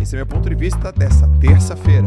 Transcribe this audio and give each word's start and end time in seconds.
Esse 0.00 0.14
é 0.14 0.18
meu 0.18 0.26
ponto 0.26 0.48
de 0.48 0.54
vista 0.54 0.92
dessa 0.92 1.26
terça-feira. 1.40 2.06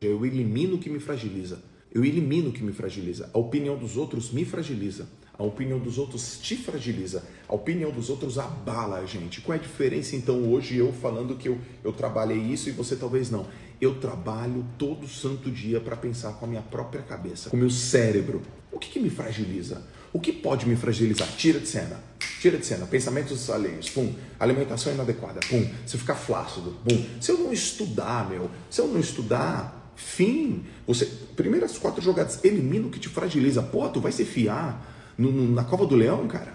Eu 0.00 0.24
elimino 0.24 0.76
o 0.76 0.78
que 0.78 0.88
me 0.88 1.00
fragiliza. 1.00 1.60
Eu 1.92 2.04
elimino 2.04 2.50
o 2.50 2.52
que 2.52 2.62
me 2.62 2.72
fragiliza. 2.72 3.28
A 3.34 3.38
opinião 3.38 3.76
dos 3.76 3.96
outros 3.96 4.30
me 4.30 4.44
fragiliza. 4.44 5.08
A 5.36 5.42
opinião 5.42 5.80
dos 5.80 5.98
outros 5.98 6.38
te 6.40 6.54
fragiliza. 6.54 7.24
A 7.48 7.54
opinião 7.56 7.90
dos 7.90 8.10
outros 8.10 8.38
abala 8.38 8.98
a 8.98 9.06
gente. 9.06 9.40
Qual 9.40 9.56
é 9.56 9.58
a 9.58 9.60
diferença 9.60 10.14
então 10.14 10.48
hoje 10.48 10.76
eu 10.76 10.92
falando 10.92 11.34
que 11.34 11.48
eu, 11.48 11.58
eu 11.82 11.92
trabalhei 11.92 12.38
isso 12.38 12.68
e 12.68 12.72
você 12.72 12.94
talvez 12.94 13.28
não? 13.28 13.46
Eu 13.80 13.96
trabalho 13.96 14.64
todo 14.78 15.08
santo 15.08 15.50
dia 15.50 15.80
para 15.80 15.96
pensar 15.96 16.34
com 16.34 16.44
a 16.44 16.48
minha 16.48 16.62
própria 16.62 17.02
cabeça, 17.02 17.50
com 17.50 17.56
o 17.56 17.58
meu 17.58 17.70
cérebro. 17.70 18.40
O 18.70 18.78
que, 18.78 18.88
que 18.88 19.00
me 19.00 19.10
fragiliza? 19.10 19.82
O 20.12 20.20
que 20.20 20.32
pode 20.32 20.68
me 20.68 20.76
fragilizar? 20.76 21.26
Tira 21.36 21.58
de 21.58 21.66
cena. 21.66 22.09
Tira 22.40 22.56
de 22.56 22.64
cena. 22.64 22.86
Pensamentos 22.86 23.50
alheios. 23.50 23.90
Pum. 23.90 24.14
Alimentação 24.38 24.92
inadequada. 24.92 25.40
Pum. 25.48 25.68
Se 25.86 25.94
eu 25.94 26.00
ficar 26.00 26.14
flácido. 26.14 26.74
Pum. 26.88 27.04
Se 27.20 27.30
eu 27.30 27.38
não 27.38 27.52
estudar, 27.52 28.28
meu. 28.28 28.50
Se 28.70 28.80
eu 28.80 28.88
não 28.88 28.98
estudar, 28.98 29.80
Fim. 30.00 30.64
Você, 30.86 31.04
primeiras 31.36 31.76
quatro 31.76 32.00
jogadas, 32.02 32.42
elimina 32.42 32.86
o 32.86 32.90
que 32.90 32.98
te 32.98 33.08
fragiliza. 33.08 33.62
Pô, 33.62 33.86
tu 33.90 34.00
vai 34.00 34.10
se 34.10 34.24
fiar 34.24 35.12
no, 35.16 35.30
no, 35.30 35.54
na 35.54 35.62
cova 35.62 35.84
do 35.84 35.94
leão, 35.94 36.26
cara? 36.26 36.54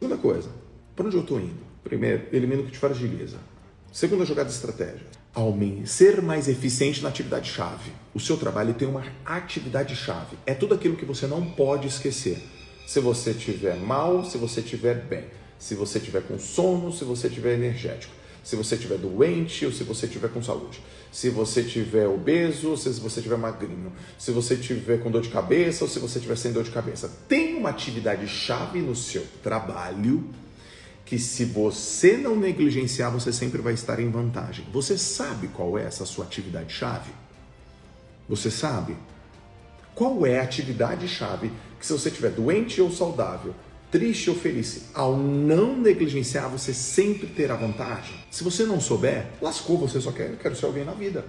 Segunda 0.00 0.16
coisa, 0.20 0.50
para 0.96 1.06
onde 1.06 1.16
eu 1.16 1.22
tô 1.22 1.38
indo? 1.38 1.60
Primeiro, 1.84 2.26
elimina 2.32 2.62
o 2.62 2.64
que 2.64 2.72
te 2.72 2.78
fragiliza. 2.78 3.38
Segunda 3.92 4.24
jogada 4.24 4.50
estratégia. 4.50 5.06
Aumente, 5.32 5.88
ser 5.88 6.20
mais 6.20 6.48
eficiente 6.48 7.00
na 7.00 7.08
atividade-chave. 7.08 7.92
O 8.12 8.18
seu 8.18 8.36
trabalho 8.36 8.74
tem 8.74 8.88
uma 8.88 9.04
atividade-chave. 9.24 10.36
É 10.44 10.52
tudo 10.52 10.74
aquilo 10.74 10.96
que 10.96 11.04
você 11.04 11.28
não 11.28 11.46
pode 11.46 11.86
esquecer. 11.86 12.42
Se 12.90 12.98
você 12.98 13.32
tiver 13.32 13.76
mal, 13.76 14.24
se 14.24 14.36
você 14.36 14.60
tiver 14.60 14.96
bem. 15.04 15.26
Se 15.60 15.76
você 15.76 16.00
tiver 16.00 16.22
com 16.22 16.40
sono, 16.40 16.92
se 16.92 17.04
você 17.04 17.28
tiver 17.28 17.54
energético 17.54 18.12
se 18.42 18.56
você 18.56 18.74
estiver 18.74 18.96
doente 18.96 19.66
ou 19.66 19.72
se 19.72 19.84
você 19.84 20.06
estiver 20.06 20.30
com 20.30 20.42
saúde, 20.42 20.82
se 21.12 21.28
você 21.28 21.60
estiver 21.60 22.08
obeso 22.08 22.70
ou 22.70 22.76
se 22.76 22.88
você 22.88 23.20
estiver 23.20 23.36
magrinho, 23.36 23.92
se 24.18 24.30
você 24.30 24.54
estiver 24.54 24.98
com 25.02 25.10
dor 25.10 25.20
de 25.20 25.28
cabeça 25.28 25.84
ou 25.84 25.90
se 25.90 25.98
você 25.98 26.18
estiver 26.18 26.36
sem 26.36 26.50
dor 26.50 26.64
de 26.64 26.70
cabeça. 26.70 27.10
Tem 27.28 27.54
uma 27.56 27.68
atividade 27.68 28.26
chave 28.26 28.80
no 28.80 28.96
seu 28.96 29.24
trabalho 29.42 30.24
que 31.04 31.18
se 31.18 31.44
você 31.44 32.16
não 32.16 32.34
negligenciar, 32.34 33.12
você 33.12 33.32
sempre 33.32 33.60
vai 33.60 33.74
estar 33.74 34.00
em 34.00 34.10
vantagem. 34.10 34.64
Você 34.72 34.96
sabe 34.96 35.48
qual 35.48 35.78
é 35.78 35.84
essa 35.84 36.06
sua 36.06 36.24
atividade 36.24 36.72
chave? 36.72 37.10
Você 38.28 38.50
sabe? 38.50 38.96
Qual 39.94 40.24
é 40.26 40.38
a 40.40 40.42
atividade 40.42 41.06
chave 41.08 41.50
que 41.78 41.86
se 41.86 41.92
você 41.92 42.08
estiver 42.08 42.30
doente 42.30 42.80
ou 42.80 42.90
saudável, 42.90 43.54
triste 43.90 44.30
ou 44.30 44.36
feliz, 44.36 44.90
ao 44.94 45.16
não 45.16 45.76
negligenciar, 45.76 46.48
você 46.48 46.72
sempre 46.72 47.26
terá 47.26 47.56
vantagem. 47.56 48.14
Se 48.30 48.44
você 48.44 48.64
não 48.64 48.80
souber, 48.80 49.26
lascou, 49.40 49.78
você 49.78 50.00
só 50.00 50.12
quer, 50.12 50.36
quero 50.36 50.54
ser 50.54 50.66
alguém 50.66 50.84
na 50.84 50.92
vida. 50.92 51.24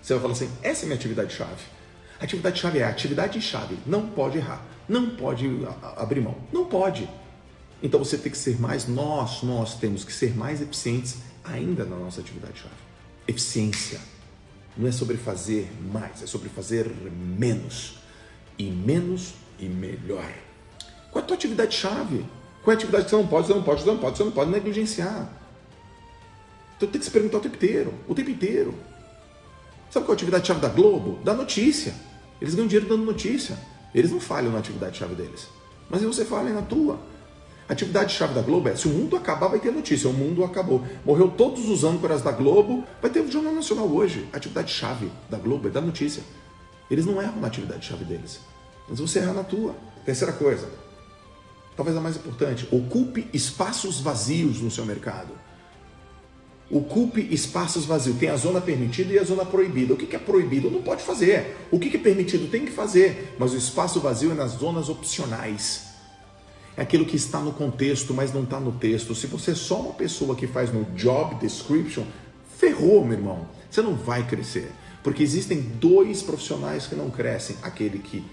Você 0.00 0.14
vai 0.14 0.22
falar 0.22 0.32
assim: 0.32 0.50
essa 0.62 0.84
é 0.84 0.86
minha 0.86 0.96
atividade-chave. 0.96 1.62
Atividade-chave 2.20 2.78
é 2.78 2.84
a 2.84 2.88
atividade-chave. 2.88 3.78
Não 3.86 4.08
pode 4.08 4.38
errar. 4.38 4.64
Não 4.88 5.10
pode 5.10 5.46
abrir 5.96 6.20
mão. 6.20 6.36
Não 6.52 6.64
pode. 6.64 7.08
Então 7.82 8.02
você 8.02 8.16
tem 8.16 8.32
que 8.32 8.38
ser 8.38 8.60
mais, 8.60 8.88
nós, 8.88 9.42
nós 9.42 9.76
temos 9.76 10.02
que 10.02 10.12
ser 10.12 10.36
mais 10.36 10.60
eficientes 10.60 11.18
ainda 11.44 11.84
na 11.84 11.96
nossa 11.96 12.20
atividade-chave. 12.20 12.74
Eficiência. 13.26 14.00
Não 14.78 14.88
é 14.88 14.92
sobre 14.92 15.16
fazer 15.16 15.68
mais, 15.92 16.22
é 16.22 16.26
sobre 16.26 16.48
fazer 16.48 16.88
menos. 16.88 17.98
E 18.56 18.64
menos 18.70 19.34
e 19.58 19.66
melhor. 19.66 20.32
Qual 21.10 21.20
é 21.20 21.24
a 21.24 21.26
tua 21.26 21.36
atividade-chave? 21.36 22.24
Qual 22.62 22.72
é 22.72 22.74
a 22.74 22.78
atividade 22.78 23.04
que 23.04 23.10
você 23.10 23.16
não 23.16 23.26
pode, 23.26 23.46
você 23.46 23.54
não 23.54 23.62
pode, 23.62 23.82
você 23.82 23.90
não 23.90 23.98
pode, 23.98 24.16
você 24.16 24.24
não 24.24 24.30
pode 24.30 24.50
negligenciar? 24.50 25.32
Então 26.76 26.88
tem 26.88 27.00
que 27.00 27.04
se 27.04 27.10
perguntar 27.10 27.38
o 27.38 27.40
tempo 27.40 27.56
inteiro, 27.56 27.92
o 28.06 28.14
tempo 28.14 28.30
inteiro. 28.30 28.74
Sabe 29.90 30.06
qual 30.06 30.12
é 30.12 30.14
a 30.14 30.18
atividade-chave 30.18 30.60
da 30.60 30.68
Globo? 30.68 31.18
Da 31.24 31.34
notícia. 31.34 31.94
Eles 32.40 32.54
ganham 32.54 32.68
dinheiro 32.68 32.88
dando 32.88 33.04
notícia. 33.04 33.58
Eles 33.92 34.12
não 34.12 34.20
falham 34.20 34.52
na 34.52 34.58
atividade-chave 34.58 35.14
deles. 35.14 35.48
Mas 35.90 36.02
você 36.02 36.24
falha 36.24 36.52
na 36.52 36.62
tua. 36.62 37.00
A 37.68 37.74
atividade-chave 37.74 38.34
da 38.34 38.40
Globo 38.40 38.68
é: 38.68 38.76
se 38.76 38.88
o 38.88 38.90
mundo 38.90 39.16
acabar, 39.16 39.48
vai 39.48 39.58
ter 39.58 39.70
notícia. 39.70 40.08
O 40.08 40.12
mundo 40.12 40.42
acabou. 40.42 40.82
Morreu 41.04 41.28
todos 41.28 41.68
os 41.68 41.84
âncoras 41.84 42.22
da 42.22 42.32
Globo, 42.32 42.84
vai 43.02 43.10
ter 43.10 43.20
o 43.20 43.30
Jornal 43.30 43.52
Nacional 43.52 43.86
hoje. 43.86 44.26
A 44.32 44.38
atividade-chave 44.38 45.10
da 45.28 45.36
Globo 45.36 45.68
é 45.68 45.70
dar 45.70 45.82
notícia. 45.82 46.22
Eles 46.90 47.04
não 47.04 47.20
erram 47.20 47.36
na 47.36 47.48
atividade-chave 47.48 48.04
deles. 48.04 48.40
Mas 48.88 48.98
você 48.98 49.18
erra 49.18 49.34
na 49.34 49.44
tua. 49.44 49.74
Terceira 50.06 50.32
coisa, 50.32 50.70
talvez 51.76 51.94
a 51.94 52.00
mais 52.00 52.16
importante, 52.16 52.66
ocupe 52.72 53.28
espaços 53.34 54.00
vazios 54.00 54.62
no 54.62 54.70
seu 54.70 54.86
mercado. 54.86 55.28
Ocupe 56.70 57.20
espaços 57.30 57.84
vazios. 57.84 58.16
Tem 58.16 58.30
a 58.30 58.36
zona 58.36 58.60
permitida 58.60 59.12
e 59.12 59.18
a 59.18 59.24
zona 59.24 59.44
proibida. 59.44 59.92
O 59.92 59.96
que 59.96 60.16
é 60.16 60.18
proibido? 60.18 60.70
Não 60.70 60.82
pode 60.82 61.02
fazer. 61.02 61.56
O 61.70 61.78
que 61.78 61.94
é 61.94 62.00
permitido? 62.00 62.50
Tem 62.50 62.64
que 62.64 62.72
fazer. 62.72 63.34
Mas 63.38 63.52
o 63.52 63.56
espaço 63.56 64.00
vazio 64.00 64.32
é 64.32 64.34
nas 64.34 64.52
zonas 64.52 64.88
opcionais. 64.88 65.87
É 66.78 66.82
aquilo 66.82 67.04
que 67.04 67.16
está 67.16 67.40
no 67.40 67.52
contexto, 67.52 68.14
mas 68.14 68.32
não 68.32 68.44
está 68.44 68.60
no 68.60 68.70
texto. 68.70 69.12
Se 69.12 69.26
você 69.26 69.50
é 69.50 69.54
só 69.56 69.80
uma 69.80 69.94
pessoa 69.94 70.36
que 70.36 70.46
faz 70.46 70.72
no 70.72 70.84
job 70.94 71.34
description, 71.34 72.04
ferrou, 72.56 73.04
meu 73.04 73.18
irmão. 73.18 73.48
Você 73.68 73.82
não 73.82 73.96
vai 73.96 74.24
crescer. 74.24 74.70
Porque 75.02 75.20
existem 75.20 75.60
dois 75.60 76.22
profissionais 76.22 76.86
que 76.86 76.94
não 76.94 77.10
crescem: 77.10 77.56
aquele 77.62 77.98
que 77.98 78.24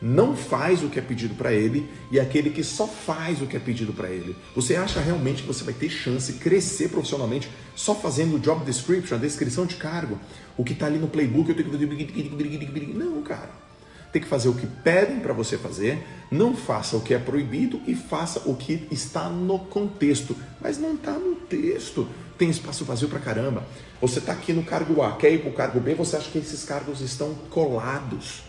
não 0.00 0.34
faz 0.34 0.82
o 0.82 0.88
que 0.88 0.98
é 0.98 1.02
pedido 1.02 1.34
para 1.34 1.52
ele 1.52 1.86
e 2.10 2.18
aquele 2.18 2.48
que 2.48 2.64
só 2.64 2.86
faz 2.86 3.42
o 3.42 3.46
que 3.46 3.58
é 3.58 3.60
pedido 3.60 3.92
para 3.92 4.08
ele. 4.08 4.34
Você 4.56 4.76
acha 4.76 4.98
realmente 4.98 5.42
que 5.42 5.48
você 5.48 5.62
vai 5.62 5.74
ter 5.74 5.90
chance 5.90 6.32
de 6.32 6.38
crescer 6.38 6.88
profissionalmente 6.88 7.50
só 7.76 7.94
fazendo 7.94 8.36
o 8.36 8.38
job 8.38 8.64
description, 8.64 9.16
a 9.16 9.18
descrição 9.18 9.66
de 9.66 9.76
cargo? 9.76 10.18
O 10.56 10.64
que 10.64 10.72
está 10.72 10.86
ali 10.86 10.96
no 10.96 11.08
playbook, 11.08 11.50
eu 11.50 11.54
tenho 11.54 11.68
que. 11.68 12.94
Não, 12.94 13.20
cara. 13.20 13.69
Tem 14.12 14.20
que 14.20 14.28
fazer 14.28 14.48
o 14.48 14.54
que 14.54 14.66
pedem 14.66 15.20
para 15.20 15.32
você 15.32 15.56
fazer, 15.56 16.04
não 16.30 16.54
faça 16.54 16.96
o 16.96 17.00
que 17.00 17.14
é 17.14 17.18
proibido 17.18 17.80
e 17.86 17.94
faça 17.94 18.42
o 18.46 18.54
que 18.54 18.86
está 18.90 19.28
no 19.28 19.58
contexto. 19.58 20.36
Mas 20.60 20.78
não 20.78 20.94
está 20.94 21.12
no 21.12 21.36
texto. 21.36 22.08
Tem 22.36 22.50
espaço 22.50 22.84
vazio 22.84 23.08
para 23.08 23.18
caramba. 23.18 23.64
Você 24.00 24.18
está 24.18 24.32
aqui 24.32 24.52
no 24.52 24.62
cargo 24.62 25.02
A, 25.02 25.12
quer 25.16 25.32
ir 25.32 25.40
para 25.40 25.50
o 25.50 25.54
cargo 25.54 25.78
B, 25.78 25.94
você 25.94 26.16
acha 26.16 26.30
que 26.30 26.38
esses 26.38 26.64
cargos 26.64 27.00
estão 27.00 27.34
colados. 27.50 28.42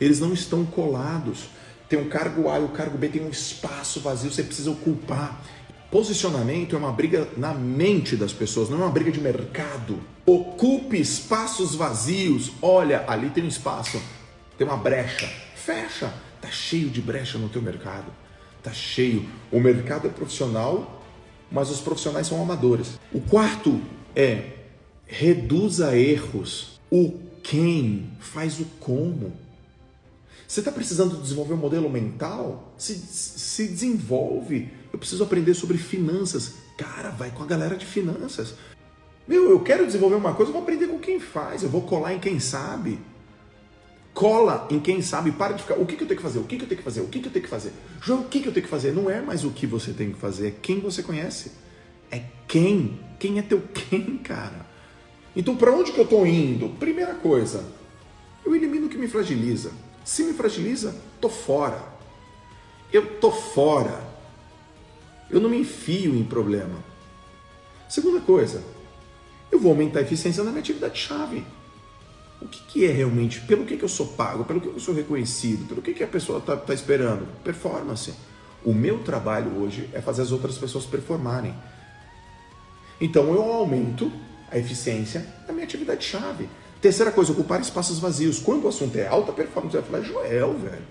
Eles 0.00 0.20
não 0.20 0.32
estão 0.32 0.64
colados. 0.64 1.48
Tem 1.88 1.98
um 1.98 2.08
cargo 2.08 2.50
A 2.50 2.58
e 2.58 2.64
o 2.64 2.68
cargo 2.68 2.98
B 2.98 3.08
tem 3.08 3.24
um 3.24 3.30
espaço 3.30 4.00
vazio, 4.00 4.32
você 4.32 4.42
precisa 4.42 4.70
ocupar. 4.70 5.40
Posicionamento 5.90 6.74
é 6.74 6.78
uma 6.78 6.90
briga 6.90 7.28
na 7.36 7.54
mente 7.54 8.16
das 8.16 8.32
pessoas, 8.32 8.68
não 8.68 8.78
é 8.78 8.84
uma 8.84 8.90
briga 8.90 9.12
de 9.12 9.20
mercado. 9.20 10.00
Ocupe 10.26 11.00
espaços 11.00 11.76
vazios. 11.76 12.50
Olha, 12.60 13.04
ali 13.06 13.30
tem 13.30 13.44
um 13.44 13.48
espaço, 13.48 14.02
tem 14.56 14.66
uma 14.66 14.76
brecha. 14.76 15.26
Fecha. 15.54 16.12
Tá 16.40 16.50
cheio 16.50 16.90
de 16.90 17.00
brecha 17.00 17.38
no 17.38 17.48
teu 17.48 17.62
mercado. 17.62 18.12
Tá 18.62 18.72
cheio. 18.72 19.28
O 19.50 19.60
mercado 19.60 20.06
é 20.06 20.10
profissional, 20.10 21.02
mas 21.50 21.70
os 21.70 21.80
profissionais 21.80 22.26
são 22.26 22.40
amadores. 22.42 22.98
O 23.12 23.20
quarto 23.20 23.80
é 24.14 24.52
reduza 25.06 25.96
erros. 25.96 26.80
O 26.90 27.20
quem 27.42 28.10
faz 28.18 28.58
o 28.58 28.64
como. 28.80 29.32
Você 30.46 30.60
está 30.60 30.70
precisando 30.70 31.20
desenvolver 31.20 31.54
um 31.54 31.58
modelo 31.58 31.90
mental? 31.90 32.72
Se, 32.76 32.94
se 32.94 33.66
desenvolve. 33.68 34.68
Eu 34.92 34.98
preciso 34.98 35.24
aprender 35.24 35.54
sobre 35.54 35.78
finanças. 35.78 36.54
Cara, 36.76 37.10
vai 37.10 37.30
com 37.30 37.42
a 37.42 37.46
galera 37.46 37.76
de 37.76 37.86
finanças. 37.86 38.54
Meu, 39.26 39.50
eu 39.50 39.60
quero 39.60 39.86
desenvolver 39.86 40.14
uma 40.14 40.34
coisa, 40.34 40.50
eu 40.50 40.52
vou 40.52 40.62
aprender 40.62 40.86
com 40.86 40.98
quem 40.98 41.18
faz, 41.18 41.64
eu 41.64 41.68
vou 41.68 41.82
colar 41.82 42.14
em 42.14 42.20
quem 42.20 42.38
sabe. 42.38 42.98
Cola 44.16 44.66
em 44.70 44.80
quem 44.80 45.02
sabe, 45.02 45.30
para 45.30 45.52
de 45.52 45.62
ficar. 45.62 45.74
O 45.74 45.84
que, 45.84 45.94
que 45.94 46.02
eu 46.02 46.08
tenho 46.08 46.16
que 46.16 46.22
fazer? 46.22 46.38
O 46.38 46.44
que, 46.44 46.56
que 46.56 46.64
eu 46.64 46.68
tenho 46.68 46.78
que 46.78 46.84
fazer? 46.84 47.00
O 47.02 47.06
que, 47.06 47.20
que 47.20 47.28
eu 47.28 47.30
tenho 47.30 47.44
que 47.44 47.50
fazer? 47.50 47.70
João, 48.00 48.20
o 48.20 48.24
que, 48.24 48.40
que 48.40 48.48
eu 48.48 48.52
tenho 48.52 48.64
que 48.64 48.70
fazer? 48.70 48.92
Não 48.94 49.10
é 49.10 49.20
mais 49.20 49.44
o 49.44 49.50
que 49.50 49.66
você 49.66 49.92
tem 49.92 50.10
que 50.10 50.18
fazer, 50.18 50.48
é 50.48 50.50
quem 50.50 50.80
você 50.80 51.02
conhece. 51.02 51.52
É 52.10 52.22
quem. 52.48 52.98
Quem 53.18 53.38
é 53.38 53.42
teu 53.42 53.60
quem, 53.60 54.16
cara? 54.16 54.64
Então, 55.36 55.54
para 55.54 55.70
onde 55.70 55.92
que 55.92 55.98
eu 55.98 56.04
estou 56.04 56.26
indo? 56.26 56.70
Primeira 56.78 57.12
coisa, 57.12 57.62
eu 58.42 58.56
elimino 58.56 58.86
o 58.86 58.88
que 58.88 58.96
me 58.96 59.06
fragiliza. 59.06 59.70
Se 60.02 60.24
me 60.24 60.32
fragiliza, 60.32 60.96
tô 61.20 61.28
fora. 61.28 61.84
Eu 62.90 63.18
tô 63.20 63.30
fora. 63.30 64.02
Eu 65.28 65.40
não 65.40 65.50
me 65.50 65.58
enfio 65.58 66.14
em 66.14 66.24
problema. 66.24 66.82
Segunda 67.86 68.20
coisa, 68.20 68.64
eu 69.52 69.60
vou 69.60 69.72
aumentar 69.72 69.98
a 69.98 70.02
eficiência 70.02 70.42
na 70.42 70.48
minha 70.48 70.62
atividade-chave. 70.62 71.44
O 72.46 72.48
que, 72.48 72.60
que, 72.60 72.86
é 72.86 72.92
realmente? 72.92 73.40
Pelo 73.40 73.64
que, 73.64 73.76
que 73.76 73.82
eu 73.82 73.88
sou 73.88 74.06
pago? 74.06 74.44
Pelo 74.44 74.60
que 74.60 74.68
eu 74.68 74.78
sou 74.78 74.94
reconhecido? 74.94 75.66
Pelo 75.66 75.82
que, 75.82 75.92
que 75.92 76.04
a 76.04 76.06
pessoa 76.06 76.38
está 76.38 76.56
tá 76.56 76.72
esperando? 76.72 77.26
Performance. 77.42 78.14
O 78.64 78.72
meu 78.72 79.00
trabalho 79.00 79.60
hoje 79.60 79.90
é 79.92 80.00
fazer 80.00 80.22
as 80.22 80.30
outras 80.30 80.56
pessoas 80.56 80.84
performarem. 80.84 81.52
Então 83.00 83.34
eu 83.34 83.42
aumento 83.42 84.12
a 84.48 84.56
eficiência 84.56 85.26
da 85.44 85.52
minha 85.52 85.64
atividade-chave. 85.64 86.48
Terceira 86.80 87.10
coisa, 87.10 87.32
ocupar 87.32 87.60
espaços 87.60 87.98
vazios. 87.98 88.38
Quando 88.38 88.66
o 88.66 88.68
assunto 88.68 88.96
é 88.96 89.08
alta 89.08 89.32
performance, 89.32 89.76
você 89.76 89.82
vai 89.82 90.02
falar, 90.02 90.04
Joel, 90.04 90.54
velho. 90.54 90.86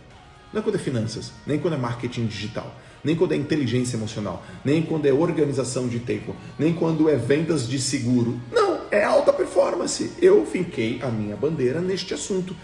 Não 0.52 0.60
é 0.60 0.62
quando 0.62 0.76
é 0.76 0.80
finanças, 0.80 1.32
nem 1.48 1.58
quando 1.58 1.76
é 1.76 1.78
marketing 1.78 2.26
digital, 2.26 2.70
nem 3.02 3.16
quando 3.16 3.32
é 3.32 3.38
inteligência 3.38 3.96
emocional, 3.96 4.44
nem 4.64 4.82
quando 4.82 5.06
é 5.06 5.14
organização 5.14 5.88
de 5.88 6.00
tempo, 6.00 6.36
nem 6.60 6.74
quando 6.74 7.10
é 7.10 7.16
vendas 7.16 7.66
de 7.66 7.80
seguro. 7.80 8.38
Não, 8.52 8.65
é 8.92 9.04
alta 9.04 9.34
performance. 9.34 10.14
Eu 10.22 10.46
finquei 10.46 11.02
a 11.02 11.08
minha 11.08 11.36
bandeira 11.36 11.80
neste 11.82 12.14
assunto. 12.14 12.56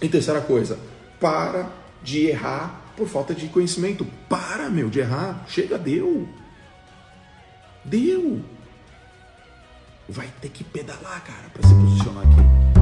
E 0.00 0.08
terceira 0.08 0.40
coisa, 0.40 0.78
para 1.20 1.70
de 2.02 2.26
errar 2.26 2.92
por 2.96 3.08
falta 3.08 3.34
de 3.34 3.48
conhecimento. 3.48 4.06
Para, 4.28 4.68
meu, 4.68 4.90
de 4.90 5.00
errar. 5.00 5.44
Chega, 5.48 5.78
deu. 5.78 6.28
Deu. 7.84 8.40
Vai 10.08 10.28
ter 10.40 10.48
que 10.48 10.64
pedalar, 10.64 11.22
cara, 11.24 11.48
para 11.52 11.66
se 11.66 11.74
posicionar 11.74 12.24
aqui. 12.24 12.81